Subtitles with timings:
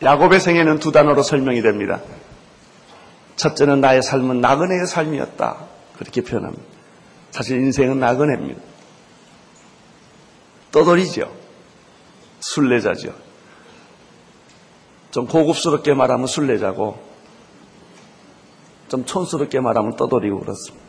[0.00, 2.00] 야곱의 생애는 두 단어로 설명이 됩니다.
[3.34, 5.56] 첫째는 나의 삶은 나그네의 삶이었다.
[5.98, 6.62] 그렇게 표현합니다.
[7.32, 8.60] 사실 인생은 나그네입니다.
[10.70, 11.32] 떠돌이죠.
[12.38, 13.12] 순례자죠.
[15.10, 17.11] 좀 고급스럽게 말하면 순례자고,
[18.92, 20.84] 좀 촌스럽게 말하면 떠돌이고 그렇습니다.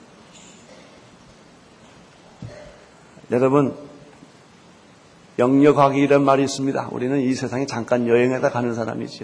[3.31, 3.77] 여러분,
[5.39, 6.89] 영역하기 이런 말이 있습니다.
[6.91, 9.23] 우리는 이 세상에 잠깐 여행하다 가는 사람이죠.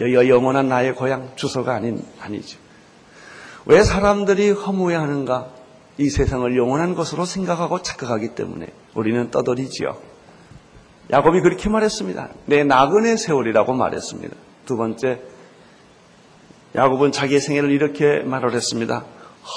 [0.00, 2.58] 여기가 영원한 나의 고향 주소가 아닌, 아니죠.
[3.66, 5.50] 왜 사람들이 허무해 하는가?
[5.96, 8.66] 이 세상을 영원한 것으로 생각하고 착각하기 때문에
[8.96, 9.96] 우리는 떠돌이지요.
[11.12, 12.30] 야곱이 그렇게 말했습니다.
[12.46, 14.34] 내 나그네 세월이라고 말했습니다.
[14.66, 15.20] 두 번째,
[16.74, 19.04] 야곱은 자기의 생애를 이렇게 말을 했습니다.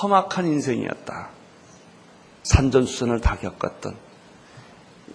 [0.01, 1.29] 험악한 인생이었다.
[2.43, 3.95] 산전수전을 다 겪었던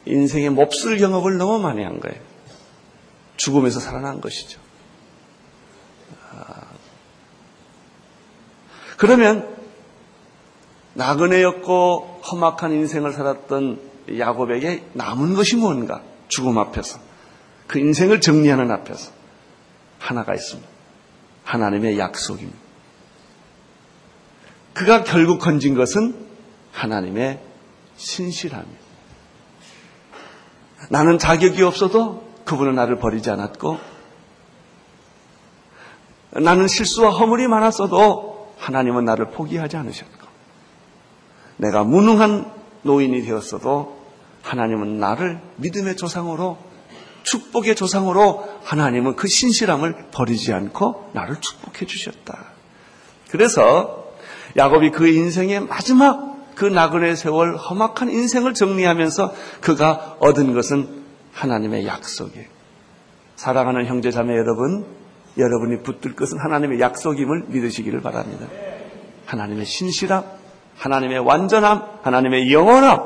[0.06, 2.20] 인생의 몹쓸 경험을 너무 많이 한 거예요.
[3.36, 4.60] 죽음에서 살아난 것이죠.
[8.96, 9.56] 그러면
[10.94, 16.02] 나그네였고 험악한 인생을 살았던 야곱에게 남은 것이 뭔가?
[16.28, 16.98] 죽음 앞에서.
[17.66, 19.10] 그 인생을 정리하는 앞에서.
[19.98, 20.68] 하나가 있습니다.
[21.50, 22.58] 하나님의 약속입니다.
[24.72, 26.14] 그가 결국 건진 것은
[26.70, 27.40] 하나님의
[27.96, 28.80] 신실함입니다.
[30.90, 33.78] 나는 자격이 없어도 그분은 나를 버리지 않았고,
[36.34, 40.28] 나는 실수와 허물이 많았어도 하나님은 나를 포기하지 않으셨고,
[41.56, 42.50] 내가 무능한
[42.82, 44.00] 노인이 되었어도
[44.42, 46.69] 하나님은 나를 믿음의 조상으로
[47.30, 52.46] 축복의 조상으로 하나님은 그 신실함을 버리지 않고 나를 축복해 주셨다.
[53.30, 54.12] 그래서
[54.56, 62.46] 야곱이 그 인생의 마지막 그 나그네 세월 험악한 인생을 정리하면서 그가 얻은 것은 하나님의 약속이에요.
[63.36, 64.84] 사랑하는 형제 자매 여러분,
[65.38, 68.46] 여러분이 붙들 것은 하나님의 약속임을 믿으시기를 바랍니다.
[69.26, 70.24] 하나님의 신실함,
[70.76, 73.00] 하나님의 완전함, 하나님의 영원함,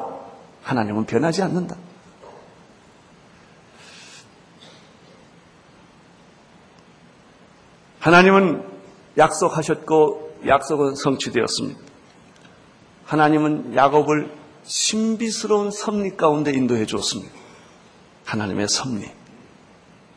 [0.63, 1.77] 하나님은 변하지 않는다.
[8.05, 8.63] 하나님은
[9.17, 11.81] 약속하셨고 약속은 성취되었습니다.
[13.07, 14.31] 하나님은 야곱을
[14.65, 17.33] 신비스러운 섭리 가운데 인도해 주었습니다.
[18.27, 19.11] 하나님의 섭리.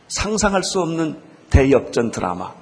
[0.10, 2.54] 상상할 수 없는 대역전 드라마.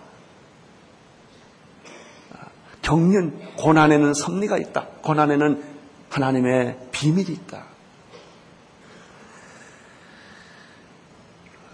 [2.84, 4.86] 경륜, 고난에는 섭리가 있다.
[5.02, 5.64] 고난에는
[6.12, 7.66] 하나님의 비밀이 있다.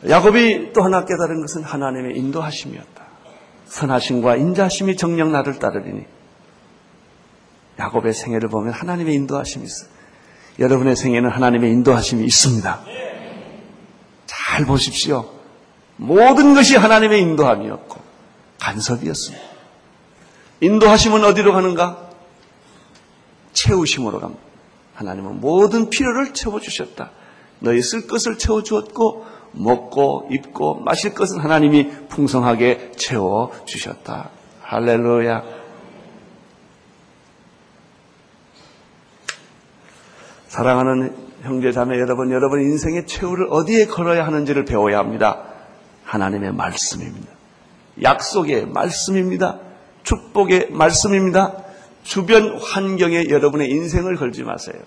[0.07, 3.00] 야곱이 또 하나 깨달은 것은 하나님의 인도하심이었다.
[3.71, 6.03] 선하심과 인자심이 정령 나를 따르리니
[7.79, 9.89] 야곱의 생애를 보면 하나님의 인도하심이 있어요.
[10.59, 12.81] 여러분의 생애는 하나님의 인도하심이 있습니다.
[14.25, 15.31] 잘 보십시오.
[15.95, 18.01] 모든 것이 하나님의 인도함이었고
[18.59, 19.45] 간섭이었습니다.
[20.59, 22.09] 인도하심은 어디로 가는가?
[23.53, 24.41] 채우심으로 갑니다.
[24.95, 27.11] 하나님은 모든 필요를 채워주셨다.
[27.59, 34.29] 너희 쓸 것을 채워주었고 먹고 입고 마실 것은 하나님이 풍성하게 채워 주셨다.
[34.61, 35.43] 할렐루야.
[40.47, 45.43] 사랑하는 형제 자매 여러분, 여러분 인생의 최후를 어디에 걸어야 하는지를 배워야 합니다.
[46.03, 47.31] 하나님의 말씀입니다.
[48.01, 49.59] 약속의 말씀입니다.
[50.03, 51.63] 축복의 말씀입니다.
[52.03, 54.81] 주변 환경에 여러분의 인생을 걸지 마세요.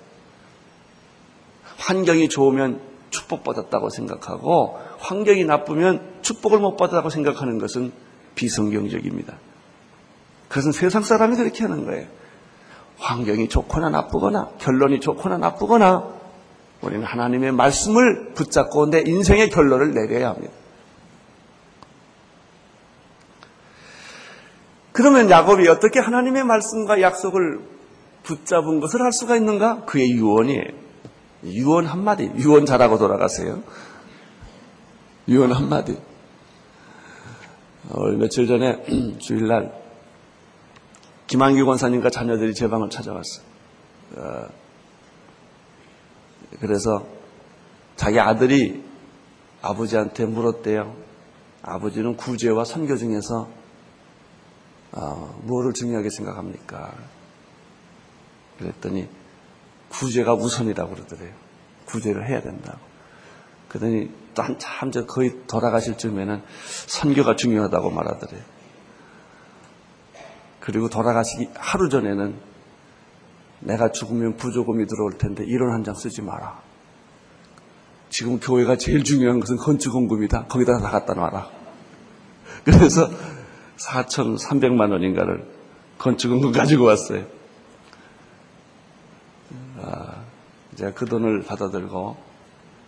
[1.79, 2.81] 환경이 좋으면
[3.15, 7.93] 축복받았다고 생각하고 환경이 나쁘면 축복을 못 받았다고 생각하는 것은
[8.35, 9.35] 비성경적입니다.
[10.49, 12.07] 그것은 세상 사람이 그렇게 하는 거예요.
[12.99, 16.15] 환경이 좋거나 나쁘거나 결론이 좋거나 나쁘거나
[16.83, 20.53] 우리는 하나님의 말씀을 붙잡고 내 인생의 결론을 내려야 합니다.
[24.93, 27.61] 그러면 야곱이 어떻게 하나님의 말씀과 약속을
[28.23, 29.85] 붙잡은 것을 할 수가 있는가?
[29.87, 30.84] 그의 유언이에요.
[31.45, 32.31] 유언 한마디.
[32.37, 33.63] 유언 잘하고 돌아가세요.
[35.29, 35.99] 유언 한마디.
[37.91, 38.83] 어, 며칠 전에
[39.19, 39.73] 주일날
[41.27, 43.45] 김한규 권사님과 자녀들이 제 방을 찾아왔어요.
[44.17, 44.47] 어,
[46.61, 47.07] 그래서
[47.97, 48.83] 자기 아들이
[49.61, 50.95] 아버지한테 물었대요.
[51.63, 53.49] 아버지는 구제와 선교 중에서
[54.93, 56.95] 어, 뭐를 중요하게 생각합니까?
[58.59, 59.09] 그랬더니
[59.95, 61.33] 구제가 우선이라고 그러더래요.
[61.87, 62.79] 구제를 해야 된다고.
[63.69, 66.43] 그러더니 또 한참 저 거의 돌아가실 쯤에는
[66.87, 68.43] 선교가 중요하다고 말하더래요.
[70.61, 72.35] 그리고 돌아가시기 하루 전에는
[73.61, 76.63] 내가 죽으면 부조금이 들어올 텐데 이론 한장 쓰지 마라.
[78.11, 80.47] 지금 교회가 제일 중요한 것은 건축원금이다.
[80.47, 81.51] 거기다 다 갖다 놔라.
[82.65, 83.11] 그래서
[83.77, 85.47] 4,300만 원인가를
[85.99, 87.27] 건축원금 가지고 왔어요.
[89.83, 90.23] 아,
[90.75, 92.17] 이제 그 돈을 받아들고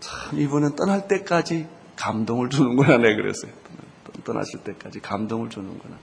[0.00, 1.66] 참 이분은 떠날 때까지
[1.96, 3.50] 감동을 주는구나 내 그랬어요.
[4.24, 5.96] 떠나실 때까지 감동을 주는구나.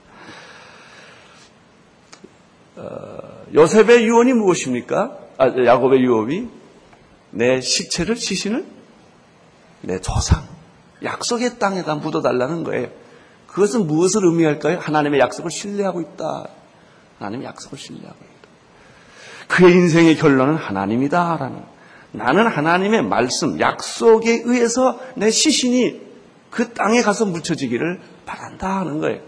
[2.76, 5.18] 어, 요셉의 유언이 무엇입니까?
[5.38, 6.48] 아, 야곱의 유언이
[7.30, 8.66] 내 시체를 시신을
[9.82, 10.42] 내 조상
[11.02, 12.88] 약속의 땅에다 묻어달라는 거예요.
[13.46, 14.78] 그것은 무엇을 의미할까요?
[14.78, 16.48] 하나님의 약속을 신뢰하고 있다.
[17.18, 18.34] 하나님의 약속을 신뢰하고 있다.
[19.48, 21.73] 그의 인생의 결론은 하나님이다라는
[22.14, 26.00] 나는 하나님의 말씀, 약속에 의해서 내 시신이
[26.48, 29.20] 그 땅에 가서 묻혀지기를 바란다 하는 거예요.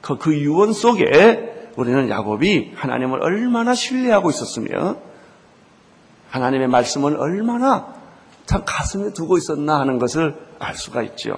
[0.00, 4.96] 그, 그 유언 속에 우리는 야곱이 하나님을 얼마나 신뢰하고 있었으며
[6.30, 7.94] 하나님의 말씀을 얼마나
[8.46, 11.36] 참 가슴에 두고 있었나 하는 것을 알 수가 있죠.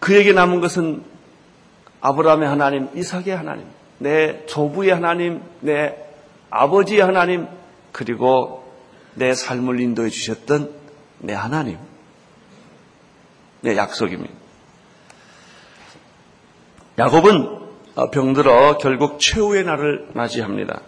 [0.00, 1.04] 그에게 남은 것은
[2.00, 3.66] 아브라함의 하나님, 이삭의 하나님,
[4.04, 5.96] 내 조부의 하나님, 내
[6.50, 7.48] 아버지의 하나님,
[7.90, 8.70] 그리고
[9.14, 10.74] 내 삶을 인도해 주셨던
[11.20, 11.78] 내 하나님,
[13.62, 14.34] 내 약속입니다.
[16.98, 17.60] 야곱은
[18.12, 20.82] 병들어 결국 최후의 날을 맞이합니다.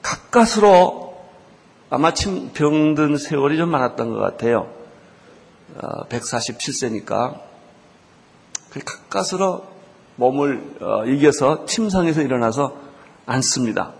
[0.00, 1.20] 가까스로
[1.90, 4.72] 아마 침 병든 세월이 좀 많았던 것 같아요.
[6.08, 7.38] 147세니까
[8.82, 9.75] 가까스로
[10.16, 12.76] 몸을 어, 이겨서 침상에서 일어나서
[13.26, 13.92] 앉습니다.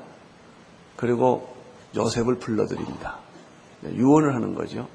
[0.96, 1.54] 그리고
[1.94, 3.18] 요셉을 불러드립니다.
[3.80, 4.88] 네, 유언을 하는 거죠.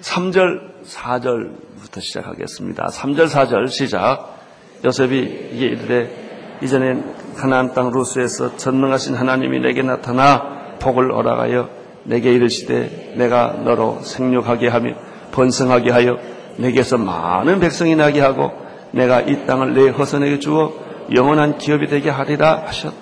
[0.00, 2.86] 3절, 4절부터 시작하겠습니다.
[2.86, 4.38] 3절, 4절 시작.
[4.84, 7.02] 요셉이 이게 이르되 이전에
[7.36, 11.68] 가나안 땅 루스에서 전능하신 하나님이 내게 나타나 복을 허락하여
[12.04, 14.94] 내게 이르시되 내가 너로 생육하게 하며
[15.32, 16.18] 번성하게 하여
[16.58, 18.52] 내게서 많은 백성이 나게 하고
[18.94, 20.72] 내가 이 땅을 내 허선에게 주어
[21.14, 22.94] 영원한 기업이 되게 하리라 하셨.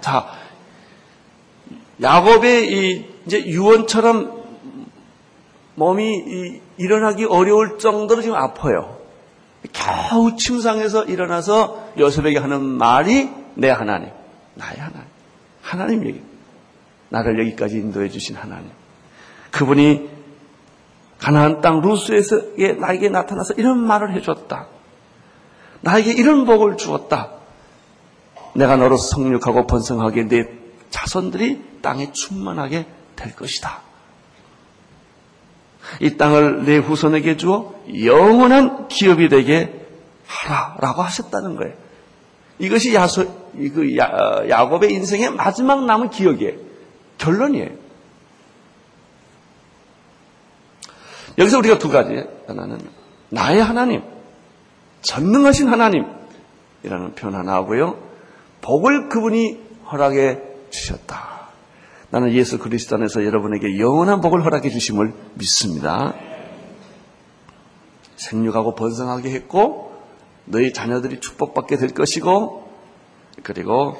[0.00, 0.26] 자,
[2.00, 4.42] 야곱의 이 이제 유언처럼
[5.74, 8.98] 몸이 일어나기 어려울 정도로 지금 아파요.
[9.72, 14.10] 겨우 침상에서 일어나서 요셉에게 하는 말이 내 하나님,
[14.54, 15.06] 나의 하나님,
[15.60, 16.22] 하나님 얘기.
[17.10, 18.70] 나를 여기까지 인도해 주신 하나님.
[19.50, 20.08] 그분이
[21.18, 22.40] 가나안 땅 루스에서
[22.80, 24.66] 나에게 나타나서 이런 말을 해줬다.
[25.82, 27.30] 나에게 이런 복을 주었다.
[28.54, 30.48] 내가 너로 성육하고 번성하게 내
[30.90, 32.86] 자손들이 땅에 충만하게
[33.16, 33.80] 될 것이다.
[36.00, 37.74] 이 땅을 내 후손에게 주어
[38.04, 39.86] 영원한 기업이 되게
[40.26, 41.74] 하라라고 하셨다는 거예요.
[42.58, 44.08] 이것이 야소, 그 야,
[44.48, 46.56] 야곱의 인생의 마지막 남은 기억이에요.
[47.18, 47.70] 결론이에요.
[51.38, 52.78] 여기서 우리가 두 가지 하나는
[53.30, 54.02] 나의 하나님,
[55.02, 57.98] 전능하신 하나님이라는 표현 하나 하고요.
[58.60, 59.60] 복을 그분이
[59.90, 60.40] 허락해
[60.70, 61.48] 주셨다.
[62.10, 66.14] 나는 예수 그리스도 안에서 여러분에게 영원한 복을 허락해 주심을 믿습니다.
[68.16, 69.92] 생육하고 번성하게 했고
[70.44, 72.68] 너희 자녀들이 축복받게 될 것이고
[73.42, 73.96] 그리고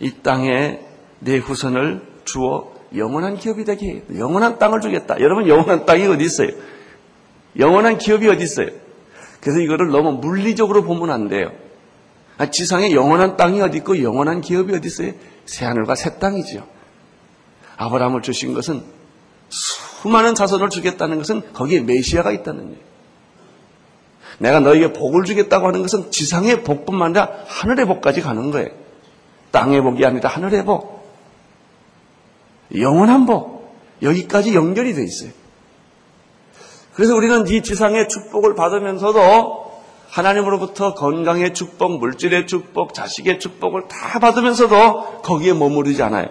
[0.00, 0.80] 이 땅에
[1.20, 4.02] 내 후손을 주어 영원한 기업이 되게 해.
[4.18, 5.20] 영원한 땅을 주겠다.
[5.20, 6.50] 여러분 영원한 땅이 어디 있어요?
[7.58, 8.81] 영원한 기업이 어디 있어요?
[9.42, 11.50] 그래서 이거를 너무 물리적으로 보면 안 돼요.
[12.38, 15.12] 아, 지상에 영원한 땅이 어디 있고 영원한 기업이 어디 있어요?
[15.46, 16.62] 새하늘과 새 땅이지요.
[17.76, 18.84] 아브라함을 주신 것은
[19.48, 22.92] 수많은 자손을 주겠다는 것은 거기에 메시아가 있다는 얘기예요.
[24.38, 28.68] 내가 너에게 복을 주겠다고 하는 것은 지상의 복뿐만 아니라 하늘의 복까지 가는 거예요.
[29.50, 31.04] 땅의 복이 아니라 하늘의 복.
[32.76, 33.76] 영원한 복.
[34.02, 35.32] 여기까지 연결이 돼 있어요.
[36.94, 39.72] 그래서 우리는 이 지상의 축복을 받으면서도
[40.08, 46.28] 하나님으로부터 건강의 축복, 물질의 축복, 자식의 축복을 다 받으면서도 거기에 머무르지 않아요.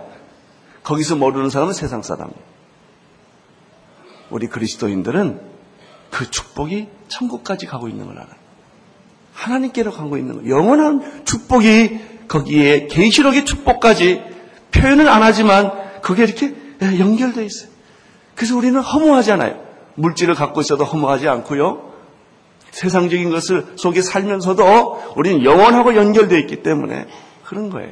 [0.84, 2.40] 거기서 모르는 사람은 세상 사람이에요.
[4.30, 5.42] 우리 그리스도인들은
[6.12, 8.36] 그 축복이 천국까지 가고 있는 걸 알아요.
[9.34, 10.50] 하나님께로 가고 있는 거.
[10.50, 14.22] 영원한 축복이 거기에 계시록의 축복까지
[14.72, 17.70] 표현을 안 하지만 그게 이렇게 연결되어 있어요.
[18.36, 19.71] 그래서 우리는 허무하지 않아요.
[19.96, 21.92] 물질을 갖고 있어도 허무하지 않고요.
[22.72, 27.08] 세상적인 것을 속에 살면서도 우리는 영원하고 연결되어 있기 때문에
[27.44, 27.92] 그런 거예요.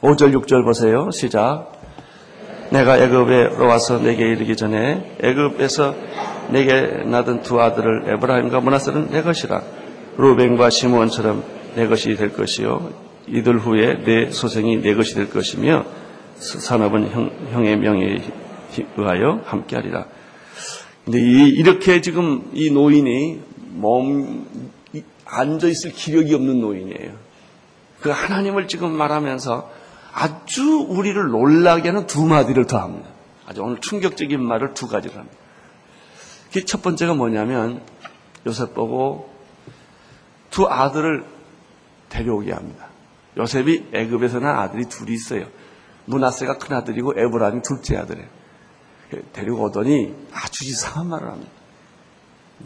[0.00, 1.10] 5절, 6절 보세요.
[1.10, 1.72] 시작.
[2.70, 5.94] 내가 애굽에 와서 내게 이르기 전에 애굽에서
[6.50, 9.62] 내게 낳은 두 아들을 에브라임과 문하세는 내 것이라
[10.16, 12.90] 루벤과 시므온처럼 내 것이 될 것이요
[13.26, 15.84] 이들 후에 내 소생이 내 것이 될 것이며
[16.38, 18.22] 산업은 형, 형의 명예에
[18.96, 20.06] 의하여 함께하리라.
[21.04, 23.40] 근데 이, 이렇게 지금 이 노인이
[23.70, 24.46] 몸
[25.24, 27.12] 앉아 있을 기력이 없는 노인이에요.
[28.00, 29.70] 그 하나님을 지금 말하면서
[30.12, 33.08] 아주 우리를 놀라게 하는 두 마디를 더 합니다.
[33.46, 35.36] 아주 오늘 충격적인 말을 두 가지를 합니다.
[36.52, 37.82] 그 첫 번째가 뭐냐면
[38.46, 39.30] 요셉 보고
[40.50, 41.24] 두 아들을
[42.08, 42.88] 데려오게 합니다.
[43.36, 45.46] 요셉이 애굽에서 난 아들이 둘이 있어요.
[46.08, 48.28] 문하세가 큰 아들이고 에브라임이 둘째 아들이에요.
[49.32, 51.50] 데리고 오더니 아주 이상한 말을 합니다.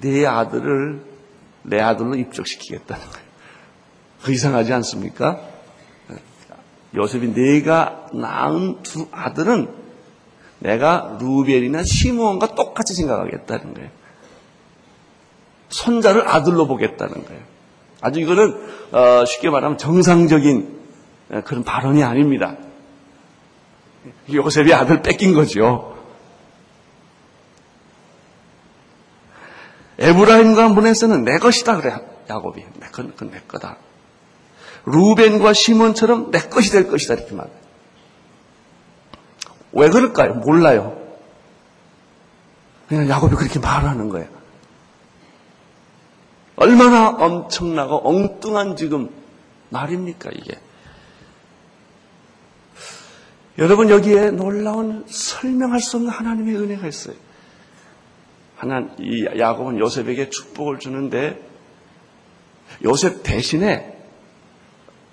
[0.01, 1.05] 내 아들을
[1.65, 3.27] 내 아들로 입적시키겠다는 거예요.
[4.23, 5.41] 그 이상하지 않습니까?
[6.95, 9.69] 요셉이 내가 낳은 두 아들은
[10.59, 13.91] 내가 루벨이나 시므온과 똑같이 생각하겠다는 거예요.
[15.69, 17.43] 손자를 아들로 보겠다는 거예요.
[18.01, 20.81] 아주 이거는 어, 쉽게 말하면 정상적인
[21.45, 22.57] 그런 발언이 아닙니다.
[24.33, 25.97] 요셉이 아들 뺏긴 거죠.
[29.99, 31.95] 에브라임과 문에서는 내 것이다 그래
[32.29, 33.77] 야곱이 그건, 그건 내 거다.
[34.85, 37.55] 루벤과 시몬처럼 내 것이 될 것이다 이렇게 말해요.
[39.73, 40.35] 왜 그럴까요?
[40.35, 40.99] 몰라요.
[42.89, 44.29] 그냥 야곱이 그렇게 말하는 거예요.
[46.57, 49.11] 얼마나 엄청나고 엉뚱한 지금
[49.71, 50.59] 말입니까 이게.
[53.59, 57.15] 여러분 여기에 놀라운 설명할 수 없는 하나님의 은혜가 있어요.
[58.57, 61.41] 하나 이 야곱은 요셉에게 축복을 주는데
[62.85, 63.97] 요셉 대신에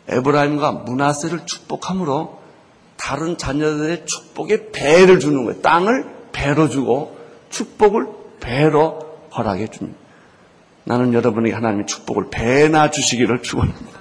[0.07, 2.39] 에브라임과 문하세를 축복함으로
[2.97, 5.61] 다른 자녀들의 축복에 배를 주는 거예요.
[5.61, 7.17] 땅을 배로 주고
[7.49, 8.07] 축복을
[8.39, 8.99] 배로
[9.35, 9.97] 허락해 줍니다.
[10.85, 13.99] 나는 여러분에게 하나님의 축복을 배나 주시기를 축원합니다.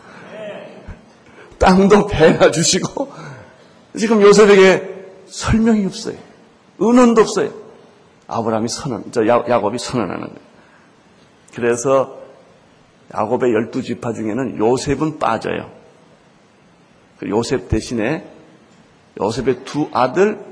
[1.58, 3.12] 땅도 배나 주시고
[3.96, 6.16] 지금 요셉에게 설명이 없어요.
[6.80, 7.52] 은원도 없어요.
[8.26, 10.48] 아브라함이 선언, 저 야곱이 선언하는 거예요.
[11.54, 12.18] 그래서
[13.14, 15.70] 야곱의 열두 지파 중에는 요셉은 빠져요.
[17.18, 18.30] 그 요셉 대신에
[19.20, 20.44] 요셉의 두 아들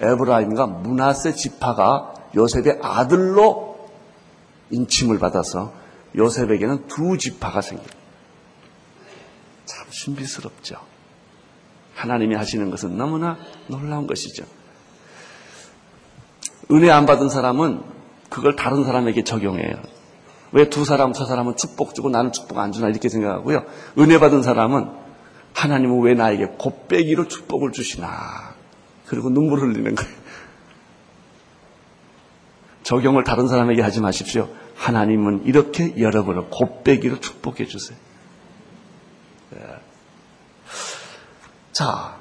[0.00, 3.90] 에브라임과 문하세 지파가 요셉의 아들로
[4.70, 5.72] 인침을 받아서
[6.16, 7.96] 요셉에게는 두 지파가 생깁니다.
[9.66, 10.93] 참 신비스럽죠.
[11.94, 14.44] 하나님이 하시는 것은 너무나 놀라운 것이죠.
[16.70, 17.82] 은혜 안 받은 사람은
[18.30, 19.74] 그걸 다른 사람에게 적용해요.
[20.52, 23.64] 왜 두 사람, 저 사람은 축복 주고 나는 축복 안 주나 이렇게 생각하고요.
[23.98, 24.88] 은혜 받은 사람은
[25.52, 28.54] 하나님은 왜 나에게 곱빼기로 축복을 주시나.
[29.06, 30.14] 그리고 눈물 흘리는 거예요.
[32.82, 34.48] 적용을 다른 사람에게 하지 마십시오.
[34.76, 37.98] 하나님은 이렇게 여러분을 곱빼기로 축복해 주세요.
[41.74, 41.78] 네.
[41.78, 42.14] 자,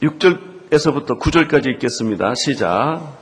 [0.00, 2.34] 6절에서부터 9절까지 읽겠습니다.
[2.34, 3.18] 시작.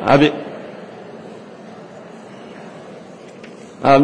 [0.00, 0.32] 아비,
[3.82, 3.98] 아,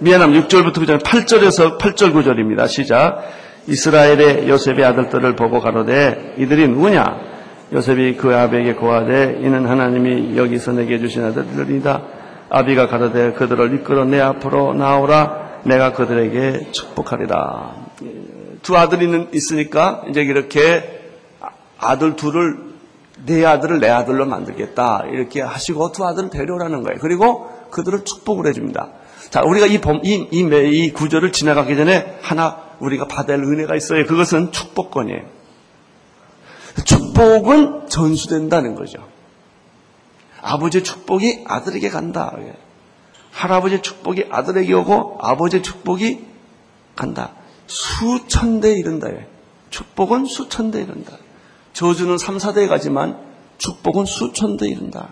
[0.00, 2.68] 미안함 6절부터 9절, 8절에서 8절 9절입니다.
[2.68, 3.22] 시작.
[3.66, 7.29] 이스라엘의 요셉의 아들들을 보고 가로되 이들이 누구냐?
[7.72, 12.02] 요셉이 그 아비에게 고하되 이는 하나님이 여기서 내게 주신 아들들이다.
[12.48, 15.60] 아비가 가로되 그들을 이끌어 내 앞으로 나오라.
[15.64, 17.74] 내가 그들에게 축복하리라.
[18.62, 21.00] 두 아들이 있으니까 이제 이렇게
[21.78, 22.70] 아들 둘을
[23.24, 25.04] 내 아들을 내 아들로 만들겠다.
[25.12, 26.98] 이렇게 하시고 두 아들을 데려오라는 거예요.
[27.00, 28.88] 그리고 그들을 축복을 해줍니다.
[29.30, 34.06] 자, 우리가 이, 봄, 이, 이, 이 구절을 지나가기 전에 하나 우리가 받을 은혜가 있어요.
[34.06, 35.39] 그것은 축복권이에요.
[37.20, 39.06] 축복은 전수된다는 거죠.
[40.40, 42.34] 아버지의 축복이 아들에게 간다.
[43.32, 46.24] 할아버지의 축복이 아들에게 오고 아버지의 축복이
[46.96, 47.34] 간다.
[47.66, 49.08] 수천 대에 이른다.
[49.68, 51.12] 축복은 수천 대에 이른다.
[51.74, 53.18] 저주는 3, 4대에 가지만
[53.58, 55.10] 축복은 수천 대에 이른다.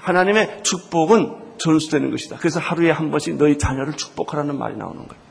[0.00, 2.36] 하나님의 축복은 전수되는 것이다.
[2.36, 5.25] 그래서 하루에 한 번씩 너희 자녀를 축복하라는 말이 나오는 거예요.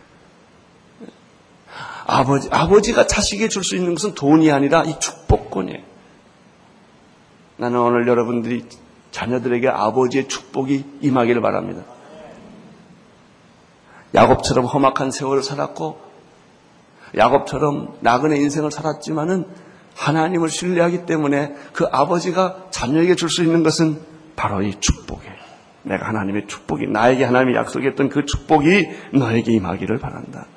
[2.06, 5.82] 아버지, 아버지가 자식에게 줄 수 있는 것은 돈이 아니라 이 축복권이에요.
[7.58, 8.66] 나는 오늘 여러분들이
[9.12, 11.84] 자녀들에게 아버지의 축복이 임하기를 바랍니다.
[14.14, 16.00] 야곱처럼 험악한 세월을 살았고,
[17.18, 19.46] 야곱처럼 나그네 인생을 살았지만은
[19.96, 24.02] 하나님을 신뢰하기 때문에 그 아버지가 자녀에게 줄 수 있는 것은
[24.36, 25.34] 바로 이 축복이에요.
[25.84, 30.48] 내가 하나님의 축복이 나에게 하나님이 약속했던 그 축복이 너에게 임하기를 바란다.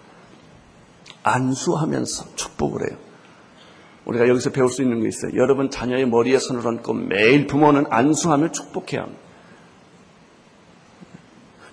[1.28, 2.98] 안수하면서 축복을 해요.
[4.04, 5.32] 우리가 여기서 배울 수 있는 게 있어요.
[5.36, 9.28] 여러분 자녀의 머리에 손을 얹고 매일 부모는 안수하며 축복해야 합니다.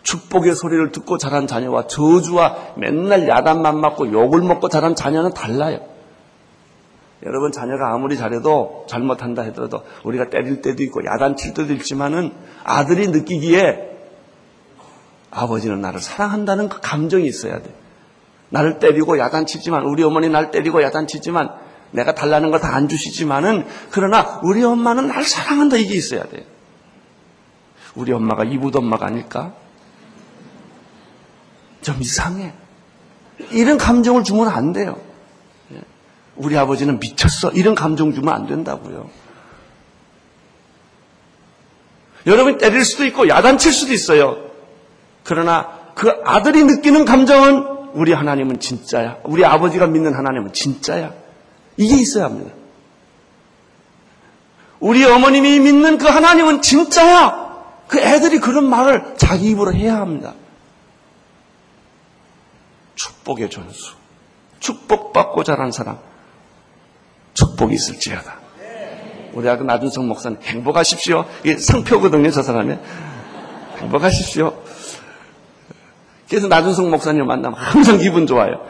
[0.04, 5.80] 축복의 소리를 듣고 자란 자녀와 저주와 맨날 야단만 맞고 욕을 먹고 자란 자녀는 달라요.
[7.24, 12.34] 여러분 자녀가 아무리 잘해도 잘못한다 하더라도 우리가 때릴 때도 있고 야단칠 때도 있지만은
[12.64, 13.96] 아들이 느끼기에
[15.32, 17.74] 아버지는 나를 사랑한다는 그 감정이 있어야 돼.
[18.56, 21.50] 나를 때리고 야단치지만 우리 어머니 날 때리고 야단치지만
[21.92, 26.46] 내가 달라는 거다안 주시지만은 그러나 우리 엄마는 날 사랑한다 이게 있어야 돼.
[27.96, 29.54] 우리 엄마가 이붓 엄마가 아닐까?
[31.82, 32.54] 좀 이상해.
[33.52, 35.02] 이런 감정을 주면 안 돼요.
[35.74, 35.82] 예.
[36.38, 37.52] 우리 아버지는 미쳤어.
[37.52, 39.10] 이런 감정 주면 안 된다고요.
[42.26, 44.38] 여러분 때릴 수도 있고 야단칠 수도 있어요.
[45.26, 49.20] 그러나 그 아들이 느끼는 감정은 우리 하나님은 진짜야.
[49.24, 51.14] 우리 아버지가 믿는 하나님은 진짜야.
[51.78, 52.54] 이게 있어야 합니다.
[54.80, 57.46] 우리 어머님이 믿는 그 하나님은 진짜야.
[57.88, 60.34] 그 애들이 그런 말을 자기 입으로 해야 합니다.
[62.96, 63.94] 축복의 전수.
[64.60, 65.98] 축복받고 자란 사람.
[67.34, 68.40] 축복이 있을지어다.
[69.34, 71.26] 우리 아그 나준성 목사님 행복하십시오.
[71.44, 72.76] 이게 상표거든요, 저 사람이.
[73.78, 74.62] 행복하십시오.
[76.30, 78.66] 그래서 나준성 목사님 만나면 항상 기분 좋아요.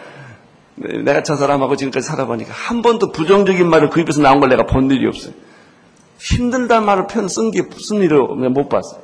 [0.75, 4.65] 네, 내가 저 사람하고 지금까지 살아보니까 한 번도 부정적인 말을 그 입에서 나온 걸 내가
[4.65, 5.33] 본 일이 없어요.
[6.19, 8.19] 힘들다는 말을 표현 쓴 게 무슨 일을
[8.49, 9.01] 못 봤어요.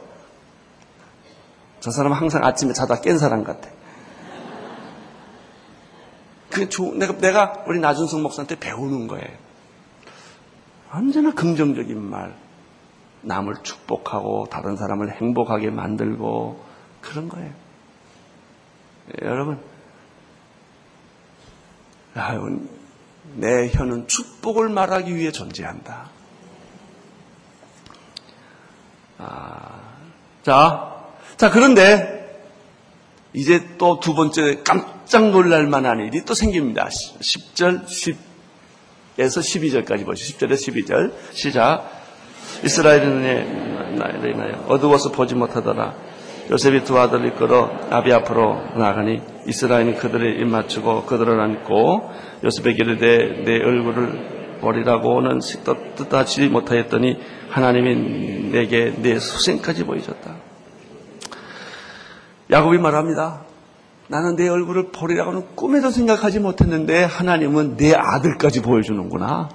[1.79, 3.69] 저 사람은 항상 아침에 자다 깬 사람 같아.
[6.49, 9.27] 그 조, 내가, 내가 우리 나준성 목사한테 배우는 거예요.
[10.91, 12.35] 언제나 긍정적인 말,
[13.21, 16.59] 남을 축복하고 다른 사람을 행복하게 만들고
[16.99, 17.51] 그런 거예요.
[19.09, 19.59] 예, 여러분,
[23.35, 26.09] 내 혀는 축복을 말하기 위해 존재한다.
[29.17, 29.79] 아,
[30.43, 31.05] 자,
[31.37, 32.21] 자, 그런데
[33.33, 36.89] 이제 또 두 번째 깜짝 놀랄 만한 일이 또 생깁니다.
[36.89, 39.39] 10절, 10에서
[39.87, 40.47] 12절까지 보시죠.
[40.47, 41.13] 10절에서 12절.
[41.31, 41.89] 시작.
[42.63, 45.95] 이스라엘은 인하여 어두워서 보지 못하더라.
[46.51, 52.11] 요셉이 두 아들을 이끌어 아비 앞으로 나가니 이스라엘은 그들을 입맞추고 그들을 안고
[52.43, 55.39] 요셉에게 이르되 내 얼굴을 보리라고는
[55.95, 57.17] 뜻하지 못하였더니
[57.49, 60.35] 하나님이 내게 내 수생까지 보여줬다.
[62.51, 63.45] 야곱이 말합니다.
[64.09, 69.49] 나는 내 얼굴을 보리라고는 꿈에도 생각하지 못했는데 하나님은 내 아들까지 보여주는구나.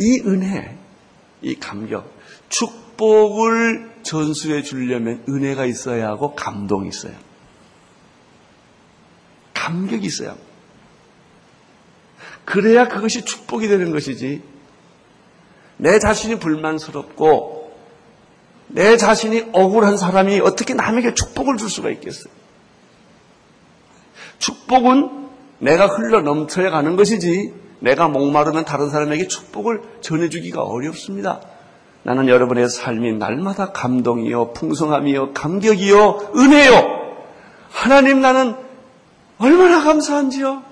[0.00, 0.78] 이 은혜,
[1.42, 2.13] 이 감격,
[2.48, 7.14] 축복을 전수해 주려면 은혜가 있어야 하고 감동이 있어요.
[9.54, 10.36] 감격이 합니다.
[12.44, 14.42] 그래야 그것이 축복이 되는 것이지.
[15.76, 17.74] 내 자신이 불만스럽고
[18.68, 22.32] 내 자신이 억울한 사람이 어떻게 남에게 축복을 줄 수가 있겠어요?
[24.38, 25.28] 축복은
[25.58, 31.40] 내가 흘러 넘쳐야 가는 것이지 내가 목마르면 다른 사람에게 축복을 전해주기가 어렵습니다.
[32.04, 37.16] 나는 여러분의 삶이 날마다 감동이요, 풍성함이요, 감격이요, 은혜요.
[37.70, 38.54] 하나님 나는
[39.38, 40.62] 얼마나 감사한지요.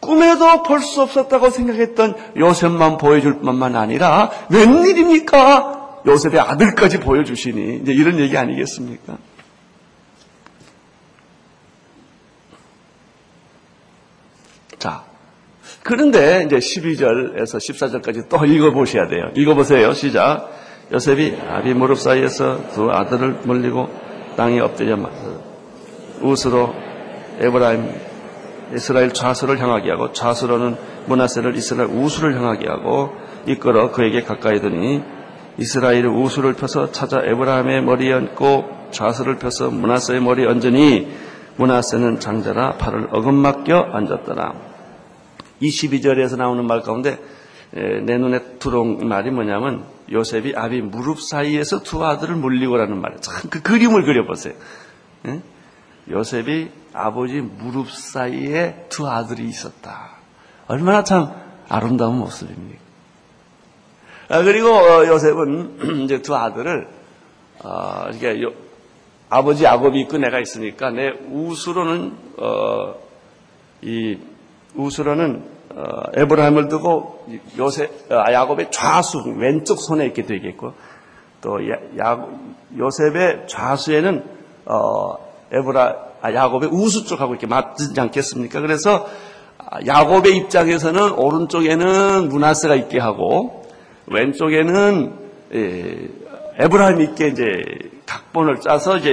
[0.00, 6.02] 꿈에도 볼 수 없었다고 생각했던 요셉만 보여줄 뿐만 아니라 웬일입니까?
[6.06, 9.18] 요셉의 아들까지 보여주시니 이제 이런 얘기 아니겠습니까?
[14.78, 15.04] 자,
[15.88, 19.30] 그런데 이제 12절에서 14절까지 또 읽어보셔야 돼요.
[19.34, 19.94] 읽어보세요.
[19.94, 20.50] 시작.
[20.92, 23.88] 요셉이 아비 무릎 사이에서 두 아들을 물리고
[24.36, 24.98] 땅에 엎드려
[26.20, 26.74] 우스로
[27.40, 27.90] 에브라임
[28.74, 33.14] 이스라엘 좌수를 향하게 하고 좌수로는 문하세를 이스라엘 우수를 향하게 하고
[33.46, 35.02] 이끌어 그에게 가까이 드니
[35.56, 41.08] 이스라엘이 우수를 펴서 찾아 에브라임의 머리에 얹고 좌수를 펴서 문하세의 머리에 얹으니
[41.56, 44.67] 문하세는 장자라 팔을 어금맞겨 앉았더라.
[45.62, 47.18] 22절에서 나오는 말 가운데
[47.72, 53.20] 내 눈에 들어온 말이 뭐냐면 요셉이 아비 무릎 사이에서 두 아들을 물리고라는 말이에요.
[53.20, 54.54] 참 그 그림을 그려보세요.
[56.10, 60.10] 요셉이 아버지 무릎 사이에 두 아들이 있었다.
[60.66, 61.30] 얼마나 참
[61.68, 62.80] 아름다운 모습입니까?
[64.30, 66.88] 아, 그리고 어, 요셉은 이제 두 아들을
[67.64, 68.42] 어, 이게
[69.30, 72.94] 아버지 야곱이 있고 내가 있으니까 내 우수로는 어,
[73.82, 74.18] 이
[74.74, 77.26] 우수로는 어, 에브라임을 두고
[77.58, 80.72] 요새 아, 야곱의 좌수 왼쪽 손에 있게 되겠고
[81.40, 82.26] 또 야, 야,
[82.76, 84.24] 요셉의 좌수에는
[84.66, 85.16] 어,
[85.52, 88.60] 에브라 아, 야곱의 우수 쪽하고 이렇게 맞지 않겠습니까?
[88.60, 89.06] 그래서
[89.58, 93.64] 아, 야곱의 입장에서는 오른쪽에는 문하세가 있게 하고
[94.06, 96.08] 왼쪽에는 예,
[96.58, 97.44] 에브라임 있게 이제
[98.06, 99.10] 각본을 짜서 이제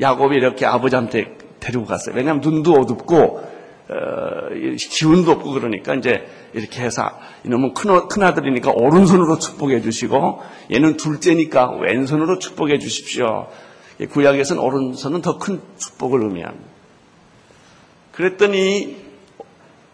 [0.00, 2.14] 야곱이 이렇게 아버지한테 데리고 갔어요.
[2.16, 3.49] 왜냐하면 눈도 어둡고 어,
[4.76, 7.10] 기운도 없고 그러니까 이제 이렇게 해서
[7.44, 10.40] 이놈은 큰, 큰 아들이니까 오른손으로 축복해 주시고
[10.72, 13.48] 얘는 둘째니까 왼손으로 축복해 주십시오.
[14.10, 16.66] 구약에서는 오른손은 더 큰 축복을 의미합니다.
[18.12, 18.96] 그랬더니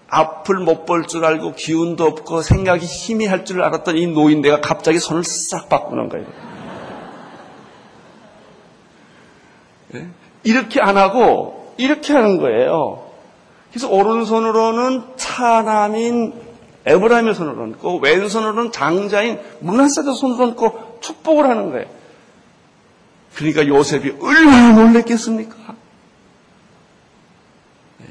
[0.09, 5.25] 앞을 못 볼 줄 알고 기운도 없고 생각이 희미할 줄 알았던 이 노인네가 갑자기 손을
[5.25, 6.27] 싹 바꾸는 거예요.
[9.89, 10.09] 네?
[10.45, 13.06] 이렇게 안 하고 이렇게 하는 거예요.
[13.77, 16.33] 그래서 오른손으로는 차남인
[16.87, 21.85] 에브라임의 손을 얹고 왼손으로는 장자인 문하세의 손을 얹고 축복을 하는 거예요.
[23.35, 25.57] 그러니까 요셉이 얼마나 놀랬겠습니까?
[27.99, 28.07] 네.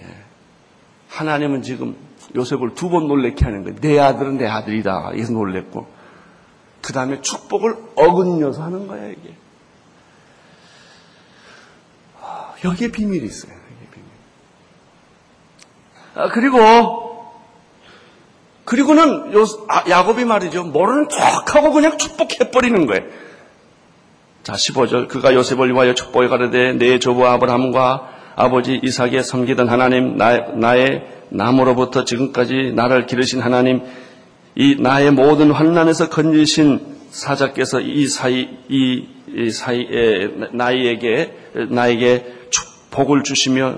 [1.10, 1.96] 하나님은 지금
[2.36, 3.80] 요셉을 두 번 놀래게 하는 거예요.
[3.80, 5.14] 내 아들은 내 아들이다.
[5.16, 5.88] 이래서 놀랬고.
[6.84, 9.34] 그 다음에 축복을 어긋녀서 하는 거예요, 이게.
[12.22, 13.65] 아, 여기에 비밀이 있어요.
[16.16, 16.60] 아, 그리고
[18.64, 20.64] 그리고는 요, 아, 야곱이 말이죠.
[20.64, 23.04] 모르는 척하고 그냥 축복해버리는 거예요.
[24.44, 25.08] 자, 15절.
[25.08, 32.06] 그가 요셉을 위하여 축복해 가르되 내 조부 아브라함과 아버지 이삭에 섬기던 하나님, 나, 의 나무로부터
[32.06, 33.82] 지금까지 나를 기르신 하나님,
[34.56, 41.34] 이 나의 모든 환난에서 건지신 사자께서 이 사이, 이, 이 사이에 나에게,
[41.70, 43.76] 나에게 축복을 주시며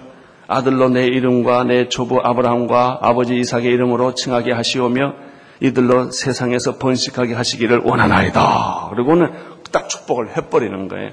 [0.48, 5.14] 아들로 내 이름과 내 조부 아브라함과 아버지 이삭의 이름으로 칭하게 하시오며
[5.60, 8.90] 이들로 세상에서 번식하게 하시기를 원하나이다.
[8.92, 9.32] 그리고는
[9.72, 11.12] 딱 축복을 해버리는 거예요.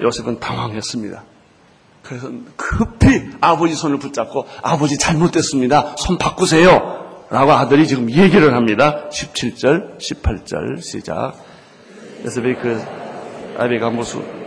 [0.00, 1.22] 요셉은 당황했습니다.
[2.02, 5.94] 그래서 급히 아버지 손을 붙잡고 아버지 잘못됐습니다.
[5.96, 7.24] 손 바꾸세요.
[7.30, 9.08] 라고 아들이 지금 얘기를 합니다.
[9.10, 11.34] 17절, 18절 시작.
[12.24, 12.82] 요셉이 그
[13.58, 14.43] 아비가 무슨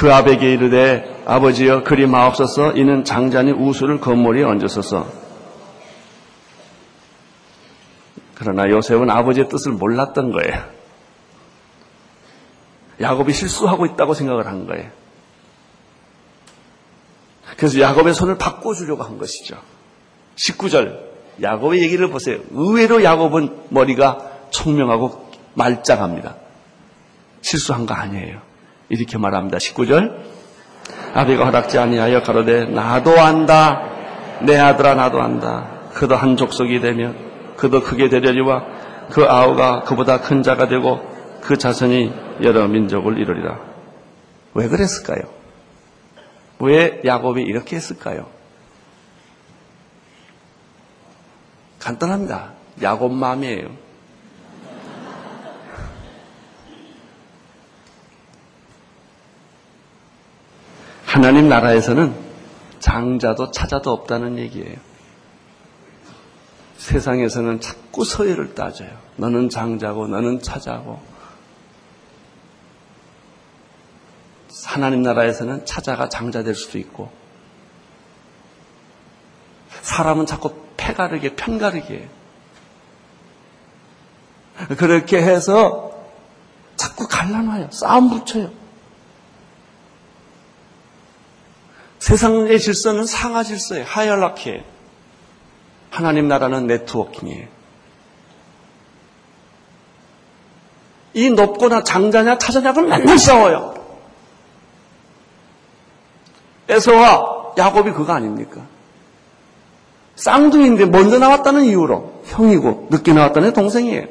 [0.00, 5.06] 그 아베게 이르되 아버지여 그리 마옵소서 이는 장자니 우수를 건물에 얹었소서
[8.34, 10.64] 그러나 요셉은 아버지의 뜻을 몰랐던 거예요.
[12.98, 14.88] 야곱이 실수하고 있다고 생각을 한 거예요.
[17.58, 19.60] 그래서 야곱의 손을 바꿔주려고 한 것이죠.
[20.36, 20.98] 19절
[21.42, 22.38] 야곱의 얘기를 보세요.
[22.52, 26.36] 의외로 야곱은 머리가 총명하고 말짱합니다.
[27.42, 28.49] 실수한 거 아니에요.
[28.90, 29.56] 이렇게 말합니다.
[29.58, 30.20] 19절.
[31.14, 33.88] 아비가 허락지 아니하여 가로되 나도 안다.
[34.42, 35.66] 내 아들아 나도 안다.
[35.94, 37.14] 그도 한 족속이 되며
[37.56, 38.64] 그도 크게 되려니와
[39.10, 41.00] 그 아우가 그보다 큰 자가 되고
[41.40, 43.58] 그 자손이 여러 민족을 이루리라.
[44.54, 45.22] 왜 그랬을까요?
[46.58, 48.26] 왜 야곱이 이렇게 했을까요?
[51.78, 52.52] 간단합니다.
[52.82, 53.68] 야곱 마음이에요.
[61.20, 62.14] 하나님 나라에서는
[62.78, 64.74] 장자도 차자도 없다는 얘기예요.
[66.78, 68.88] 세상에서는 자꾸 서열을 따져요.
[69.16, 70.98] 너는 장자고 너는 차자고.
[74.64, 77.12] 하나님 나라에서는 차자가 장자 될 수도 있고
[79.82, 82.08] 사람은 자꾸 패가르게 편가르게.
[84.78, 86.02] 그렇게 해서
[86.76, 87.72] 자꾸 갈라놔요.
[87.72, 88.59] 싸움 붙여요.
[92.00, 93.84] 세상의 질서는 상하 질서예요.
[93.86, 94.62] 하이얼라키예요.
[95.90, 97.46] 하나님 나라는 네트워킹이에요.
[101.12, 103.74] 이 높거나 장자냐 타자냐를 맨날 싸워요.
[106.68, 108.62] 에서와 야곱이 그거 아닙니까?
[110.14, 114.06] 쌍둥이인데 먼저 나왔다는 이유로 형이고 늦게 나왔다는 동생이에요.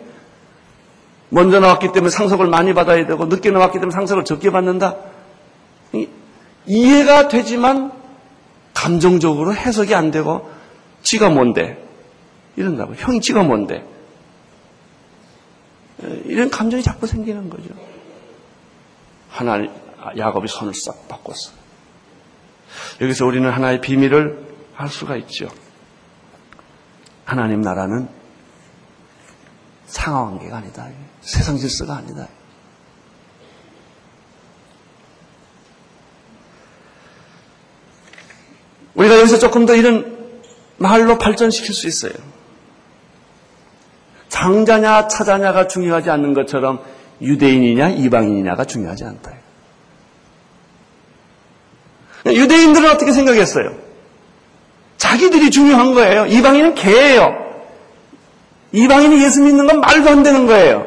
[1.30, 4.96] 먼저 나왔기 때문에 상속을 많이 받아야 되고 늦게 나왔기 때문에 상속을 적게 받는다.
[6.70, 7.92] 이해가 되지만
[8.74, 10.50] 감정적으로 해석이 안 되고
[11.02, 11.84] 지가 뭔데
[12.56, 13.84] 이런다고 형이 지가 뭔데
[16.26, 17.70] 이런 감정이 자꾸 생기는 거죠.
[19.30, 19.72] 하나님
[20.16, 21.52] 야곱이 손을 싹 바꿨어.
[23.02, 25.50] 여기서 우리는 하나의 비밀을 알 수가 있죠.
[27.26, 28.08] 하나님 나라는
[29.88, 30.88] 상하 관계가 아니다.
[31.22, 32.28] 세상 질서가 아니다.
[39.00, 40.18] 우리가 여기서 조금 더 이런
[40.78, 42.12] 말로 발전시킬 수 있어요.
[44.28, 46.80] 장자냐 차자냐가 중요하지 않는 것처럼
[47.22, 49.32] 유대인이냐 이방인이냐가 중요하지 않다.
[52.26, 53.74] 유대인들은 어떻게 생각했어요?
[54.98, 56.26] 자기들이 중요한 거예요.
[56.26, 57.34] 이방인은 개예요.
[58.74, 60.86] 이방인이 예수 믿는 건 말도 안 되는 거예요.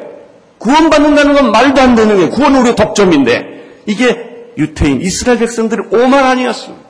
[0.59, 2.29] 구원받는다는 건 말도 안 되는 거예요.
[2.29, 6.82] 구원 우리의 독점인데 이게 유태인 이스라엘 백성들의 오만 아니었습니다.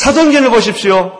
[0.00, 1.12] 사도행전을 보십시오.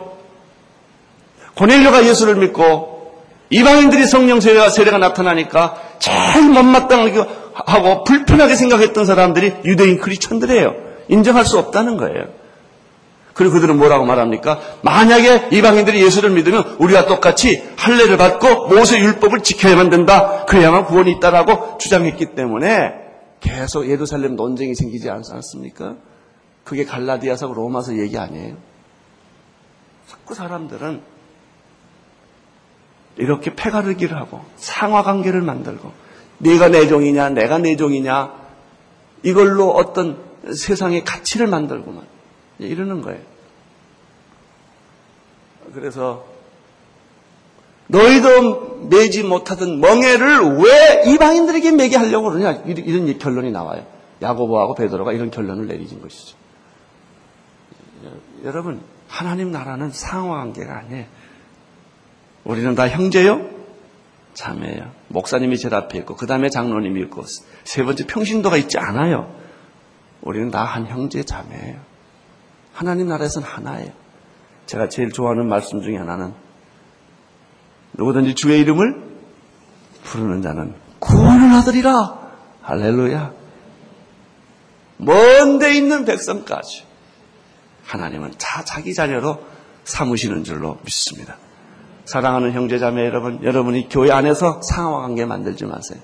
[1.55, 3.13] 고넬료가 예수를 믿고
[3.51, 10.73] 이방인들이 성령 세례가, 세례가 나타나니까 제일 못마땅하게 하고 불편하게 생각했던 사람들이 유대인 크리천들이에요.
[11.09, 12.25] 인정할 수 없다는 거예요.
[13.33, 14.59] 그리고 그들은 뭐라고 말합니까?
[14.81, 20.45] 만약에 이방인들이 예수를 믿으면 우리와 똑같이 할례를 받고 모세 율법을 지켜야만 된다.
[20.47, 22.93] 그래야만 구원이 있다라고 주장했기 때문에
[23.41, 25.95] 계속 예루살렘 논쟁이 생기지 않았습니까?
[26.63, 28.70] 그게 갈라디아서 로마서 얘기 아니에요.
[30.11, 31.01] 자꾸 사람들은
[33.15, 35.89] 이렇게 패가르기를 하고 상하 관계를 만들고
[36.39, 38.33] 네가 내 종이냐 내가 내 종이냐
[39.23, 40.21] 이걸로 어떤
[40.53, 42.05] 세상의 가치를 만들고만
[42.59, 43.21] 이러는 거예요.
[45.73, 46.25] 그래서
[47.87, 53.85] 너희도 매지 못하던 멍해를 왜 이방인들에게 매게 하려고 그러냐 이런 결론이 나와요.
[54.21, 56.35] 야고보하고 베드로가 이런 결론을 내리진 것이죠.
[58.43, 61.05] 여러분 하나님 나라는 상호관계가 아니에요.
[62.45, 63.45] 우리는 다 형제요,
[64.33, 64.89] 자매예요.
[65.09, 67.25] 목사님이 제일 앞에 있고 그 다음에 장로님이 있고
[67.65, 69.35] 세 번째 평신도가 있지 않아요.
[70.21, 71.77] 우리는 다 한 형제 자매예요.
[72.73, 73.91] 하나님 나라에서는 하나예요.
[74.65, 76.33] 제가 제일 좋아하는 말씀 중에 하나는
[77.93, 79.11] 누구든지 주의 이름을
[80.05, 83.33] 부르는 자는 구원을 하으리라 할렐루야.
[84.97, 86.85] 먼데 있는 백성까지
[87.85, 89.43] 하나님은 다 자기 자녀로
[89.83, 91.37] 삼으시는 줄로 믿습니다.
[92.05, 95.99] 사랑하는 형제 자매 여러분, 여러분이 교회 안에서 상하 관계 만들지 마세요.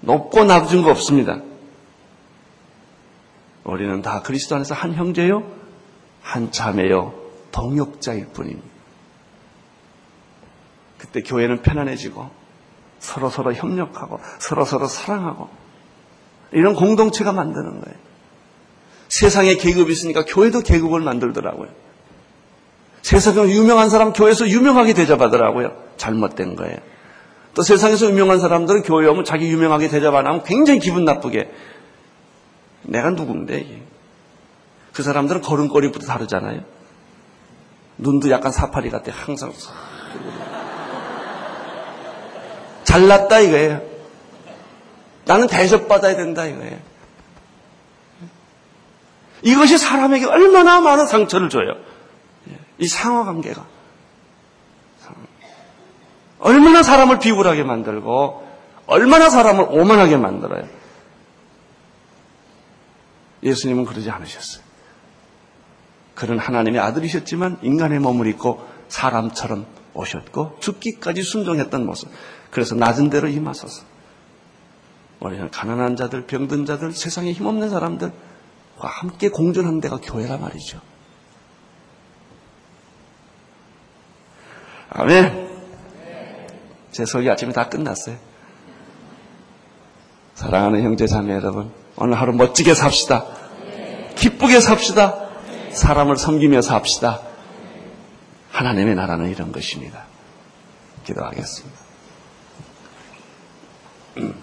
[0.00, 1.40] 높고 낮은 거 없습니다.
[3.64, 5.42] 우리는 다 그리스도 안에서 한 형제요,
[6.22, 7.14] 한 자매요,
[7.50, 8.68] 동역자일 뿐입니다.
[10.98, 12.30] 그때 교회는 편안해지고
[12.98, 15.48] 서로 서로 협력하고 서로 서로 사랑하고
[16.52, 17.98] 이런 공동체가 만드는 거예요.
[19.14, 21.68] 세상에 계급이 있으니까 교회도 계급을 만들더라고요.
[23.02, 25.70] 세상에 유명한 사람 교회에서 유명하게 대접하더라고요.
[25.96, 26.78] 잘못된 거예요.
[27.54, 31.48] 또 세상에서 유명한 사람들은 교회 오면 자기 유명하게 대접 안 하면 굉장히 기분 나쁘게
[32.82, 33.82] 내가 누군데?
[34.92, 36.62] 그 사람들은 걸음걸이부터 다르잖아요.
[37.98, 39.12] 눈도 약간 사파리 같아.
[39.14, 39.52] 항상
[42.82, 43.80] 잘났다 이거예요.
[45.24, 46.93] 나는 대접받아야 된다 이거예요.
[49.44, 51.76] 이것이 사람에게 얼마나 많은 상처를 줘요.
[52.78, 53.64] 이 상호관계가.
[56.40, 58.46] 얼마나 사람을 비굴하게 만들고
[58.86, 60.66] 얼마나 사람을 오만하게 만들어요.
[63.42, 64.64] 예수님은 그러지 않으셨어요.
[66.14, 72.08] 그는 하나님의 아들이셨지만 인간의 몸을 입고 사람처럼 오셨고 죽기까지 순종했던 모습.
[72.50, 73.82] 그래서 낮은 대로 임하소서.
[75.20, 78.14] 우리는 가난한 자들, 병든 자들, 세상에 힘없는 사람들과
[78.78, 80.80] 함께 공존하는 데가 교회라 말이죠.
[84.90, 85.44] 아멘.
[86.92, 88.16] 제 설교 아침에 다 끝났어요.
[90.34, 93.24] 사랑하는 형제 자매 여러분, 오늘 하루 멋지게 삽시다.
[94.16, 95.28] 기쁘게 삽시다.
[95.72, 97.20] 사람을 섬기며 삽시다.
[98.50, 100.04] 하나님의 나라는 이런 것입니다.
[101.04, 101.78] 기도하겠습니다.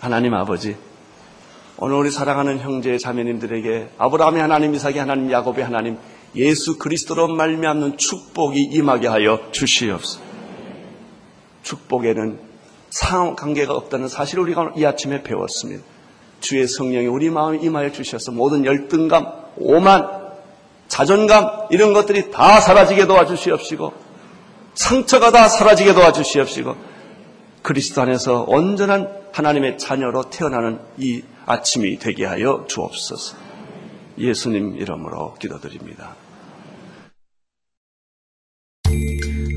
[0.00, 0.76] 하나님 아버지,
[1.84, 5.98] 오늘 우리 사랑하는 형제 자매님들에게 아브라함의 하나님, 이삭의 하나님, 야곱의 하나님,
[6.36, 10.20] 예수 그리스도로 말미암는 축복이 임하게 하여 주시옵소서.
[11.64, 12.38] 축복에는
[12.90, 15.82] 상황 관계가 없다는 사실을 우리가 이 아침에 배웠습니다.
[16.38, 20.06] 주의 성령이 우리 마음에 임하여 주셔서 모든 열등감, 오만,
[20.86, 23.92] 자존감 이런 것들이 다 사라지게 도와주시옵시고
[24.74, 26.76] 상처가 다 사라지게 도와주시옵시고
[27.62, 33.36] 그리스도 안에서 온전한 하나님의 자녀로 태어나는 이 아침이 되게 하여 주옵소서.
[34.18, 36.14] 예수님 이름으로 기도드립니다.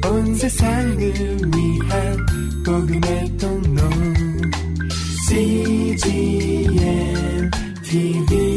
[0.08, 2.26] 온 세상을 위한
[2.66, 3.82] 복음의 통로
[5.28, 6.72] CGM
[7.84, 8.55] TV